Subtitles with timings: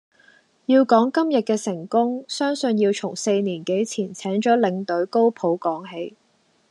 [0.65, 6.15] 要講今日嘅成功，相信要從四年幾前請咗領隊高普講起。